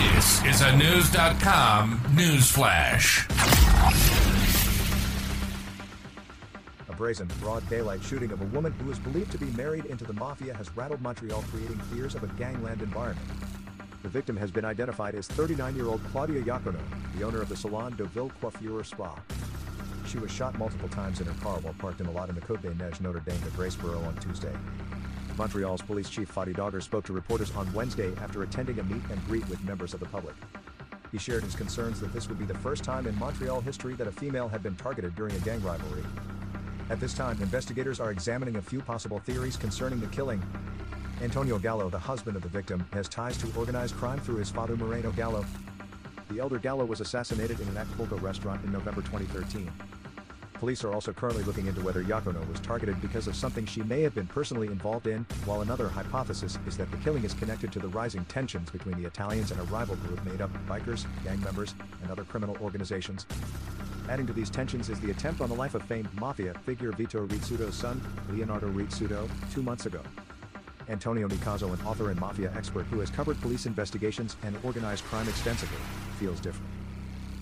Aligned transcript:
This 0.00 0.42
is 0.46 0.60
a 0.62 0.72
Knewz.com 0.72 2.00
news 2.14 2.50
flash. 2.50 3.28
A 6.88 6.92
brazen, 6.94 7.28
broad 7.38 7.68
daylight 7.68 8.02
shooting 8.02 8.32
of 8.32 8.40
a 8.40 8.46
woman 8.46 8.72
who 8.72 8.90
is 8.90 8.98
believed 8.98 9.30
to 9.32 9.38
be 9.38 9.50
married 9.50 9.84
into 9.84 10.06
the 10.06 10.14
mafia 10.14 10.54
has 10.54 10.74
rattled 10.74 11.02
Montreal, 11.02 11.44
creating 11.50 11.78
fears 11.92 12.14
of 12.14 12.22
a 12.24 12.28
gangland 12.38 12.80
environment. 12.80 13.28
The 14.02 14.08
victim 14.08 14.38
has 14.38 14.50
been 14.50 14.64
identified 14.64 15.14
as 15.14 15.28
39 15.28 15.76
year 15.76 15.86
old 15.86 16.00
Claudia 16.12 16.42
Iacono, 16.44 16.80
the 17.14 17.22
owner 17.22 17.42
of 17.42 17.50
the 17.50 17.56
Salon 17.56 17.94
de 17.96 18.04
Ville 18.04 18.32
Coiffure 18.40 18.82
Spa. 18.86 19.18
She 20.06 20.16
was 20.16 20.30
shot 20.30 20.56
multiple 20.58 20.88
times 20.88 21.20
in 21.20 21.26
her 21.26 21.42
car 21.42 21.58
while 21.58 21.74
parked 21.74 22.00
in 22.00 22.06
a 22.06 22.10
lot 22.10 22.30
in 22.30 22.34
the 22.34 22.40
Côte 22.40 22.62
des 22.62 22.70
Neiges 22.70 23.02
Notre 23.02 23.20
Dame 23.20 23.40
de 23.40 23.50
Grace 23.50 23.76
borough 23.76 24.00
on 24.00 24.16
Tuesday. 24.16 24.56
Montreal's 25.40 25.80
police 25.80 26.10
chief 26.10 26.30
Fady 26.34 26.54
Dagher 26.54 26.82
spoke 26.82 27.06
to 27.06 27.14
reporters 27.14 27.50
on 27.56 27.72
Wednesday 27.72 28.12
after 28.20 28.42
attending 28.42 28.78
a 28.78 28.82
meet 28.82 29.00
and 29.10 29.24
greet 29.24 29.48
with 29.48 29.64
members 29.64 29.94
of 29.94 30.00
the 30.00 30.04
public. 30.04 30.34
He 31.12 31.16
shared 31.16 31.44
his 31.44 31.54
concerns 31.54 31.98
that 32.00 32.12
this 32.12 32.28
would 32.28 32.38
be 32.38 32.44
the 32.44 32.58
first 32.58 32.84
time 32.84 33.06
in 33.06 33.18
Montreal 33.18 33.62
history 33.62 33.94
that 33.94 34.06
a 34.06 34.12
female 34.12 34.50
had 34.50 34.62
been 34.62 34.76
targeted 34.76 35.14
during 35.14 35.34
a 35.34 35.38
gang 35.38 35.62
rivalry. 35.62 36.04
At 36.90 37.00
this 37.00 37.14
time, 37.14 37.40
investigators 37.40 38.00
are 38.00 38.10
examining 38.10 38.56
a 38.56 38.62
few 38.62 38.82
possible 38.82 39.18
theories 39.18 39.56
concerning 39.56 39.98
the 39.98 40.08
killing. 40.08 40.42
Antonio 41.22 41.58
Gallo, 41.58 41.88
the 41.88 41.98
husband 41.98 42.36
of 42.36 42.42
the 42.42 42.48
victim, 42.50 42.86
has 42.92 43.08
ties 43.08 43.38
to 43.38 43.50
organized 43.58 43.96
crime 43.96 44.20
through 44.20 44.36
his 44.36 44.50
father 44.50 44.76
Moreno 44.76 45.10
Gallo. 45.12 45.42
The 46.28 46.38
elder 46.38 46.58
Gallo 46.58 46.84
was 46.84 47.00
assassinated 47.00 47.60
in 47.60 47.68
an 47.68 47.78
Acapulco 47.78 48.18
restaurant 48.18 48.62
in 48.62 48.72
November 48.72 49.00
2013. 49.00 49.72
Police 50.60 50.84
are 50.84 50.92
also 50.92 51.10
currently 51.10 51.42
looking 51.44 51.68
into 51.68 51.80
whether 51.80 52.04
Iacono 52.04 52.46
was 52.46 52.60
targeted 52.60 53.00
because 53.00 53.26
of 53.26 53.34
something 53.34 53.64
she 53.64 53.82
may 53.84 54.02
have 54.02 54.14
been 54.14 54.26
personally 54.26 54.66
involved 54.66 55.06
in, 55.06 55.24
while 55.46 55.62
another 55.62 55.88
hypothesis 55.88 56.58
is 56.66 56.76
that 56.76 56.90
the 56.90 56.98
killing 56.98 57.24
is 57.24 57.32
connected 57.32 57.72
to 57.72 57.78
the 57.78 57.88
rising 57.88 58.26
tensions 58.26 58.68
between 58.68 59.00
the 59.00 59.06
Italians 59.08 59.52
and 59.52 59.58
a 59.58 59.64
rival 59.64 59.96
group 59.96 60.22
made 60.22 60.42
up 60.42 60.54
of 60.54 60.60
bikers, 60.66 61.06
gang 61.24 61.40
members, 61.40 61.74
and 62.02 62.10
other 62.10 62.24
criminal 62.24 62.58
organizations. 62.60 63.24
Adding 64.10 64.26
to 64.26 64.34
these 64.34 64.50
tensions 64.50 64.90
is 64.90 65.00
the 65.00 65.10
attempt 65.10 65.40
on 65.40 65.48
the 65.48 65.54
life 65.54 65.74
of 65.74 65.82
famed 65.84 66.12
mafia 66.20 66.52
figure 66.66 66.92
Vito 66.92 67.26
Rizzuto's 67.26 67.74
son, 67.74 67.98
Leonardo 68.28 68.68
Rizzuto, 68.68 69.30
two 69.54 69.62
months 69.62 69.86
ago. 69.86 70.02
Antonio 70.90 71.26
Nicaso, 71.26 71.72
an 71.72 71.86
author 71.86 72.10
and 72.10 72.20
mafia 72.20 72.52
expert 72.54 72.84
who 72.90 73.00
has 73.00 73.08
covered 73.08 73.40
police 73.40 73.64
investigations 73.64 74.36
and 74.42 74.54
organized 74.62 75.04
crime 75.04 75.26
extensively, 75.26 75.78
feels 76.18 76.38
different. 76.38 76.79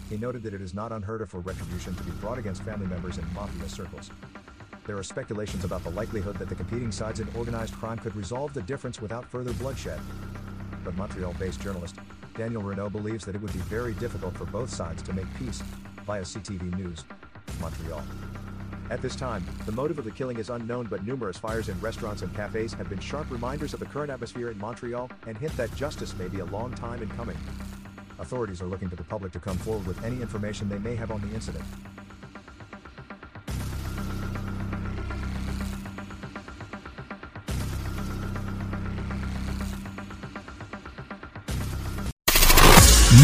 He 0.08 0.16
noted 0.16 0.42
that 0.44 0.54
it 0.54 0.62
is 0.62 0.74
not 0.74 0.92
unheard 0.92 1.20
of 1.20 1.30
for 1.30 1.40
retribution 1.40 1.94
to 1.94 2.02
be 2.02 2.10
brought 2.12 2.38
against 2.38 2.62
family 2.62 2.86
members 2.86 3.18
in 3.18 3.34
mafia 3.34 3.68
circles. 3.68 4.10
There 4.86 4.96
are 4.96 5.02
speculations 5.02 5.64
about 5.64 5.84
the 5.84 5.90
likelihood 5.90 6.36
that 6.38 6.48
the 6.48 6.54
competing 6.54 6.90
sides 6.90 7.20
in 7.20 7.28
organized 7.36 7.74
crime 7.74 7.98
could 7.98 8.16
resolve 8.16 8.54
the 8.54 8.62
difference 8.62 9.02
without 9.02 9.26
further 9.26 9.52
bloodshed. 9.54 10.00
But 10.82 10.96
Montreal 10.96 11.34
based 11.38 11.60
journalist 11.60 11.96
Daniel 12.34 12.62
Renaud 12.62 12.90
believes 12.90 13.24
that 13.26 13.34
it 13.34 13.42
would 13.42 13.52
be 13.52 13.58
very 13.60 13.92
difficult 13.94 14.34
for 14.36 14.46
both 14.46 14.70
sides 14.70 15.02
to 15.02 15.12
make 15.12 15.26
peace, 15.36 15.62
via 16.06 16.22
CTV 16.22 16.74
News, 16.78 17.04
Montreal. 17.60 18.02
At 18.90 19.02
this 19.02 19.16
time, 19.16 19.44
the 19.66 19.72
motive 19.72 19.98
of 19.98 20.06
the 20.06 20.10
killing 20.10 20.38
is 20.38 20.48
unknown, 20.48 20.86
but 20.86 21.04
numerous 21.04 21.36
fires 21.36 21.68
in 21.68 21.78
restaurants 21.80 22.22
and 22.22 22.34
cafes 22.34 22.72
have 22.72 22.88
been 22.88 23.00
sharp 23.00 23.30
reminders 23.30 23.74
of 23.74 23.80
the 23.80 23.86
current 23.86 24.10
atmosphere 24.10 24.50
in 24.50 24.58
Montreal 24.58 25.10
and 25.26 25.36
hint 25.36 25.54
that 25.58 25.74
justice 25.74 26.16
may 26.16 26.28
be 26.28 26.38
a 26.38 26.44
long 26.46 26.72
time 26.72 27.02
in 27.02 27.08
coming. 27.10 27.36
Authorities 28.18 28.60
are 28.60 28.66
looking 28.66 28.90
to 28.90 28.96
the 28.96 29.04
public 29.04 29.32
to 29.32 29.40
come 29.40 29.56
forward 29.58 29.86
with 29.86 30.02
any 30.04 30.20
information 30.20 30.68
they 30.68 30.78
may 30.78 30.94
have 30.96 31.10
on 31.10 31.20
the 31.20 31.34
incident. 31.34 31.64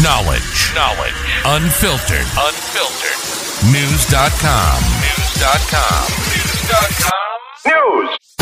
Knowledge. 0.01 0.73
Knowledge. 0.75 1.13
Unfiltered. 1.45 2.27
Unfiltered. 2.37 3.19
Knewz.com. 3.71 4.81
Knewz.com. 4.81 6.07
Knewz.com. 7.63 8.34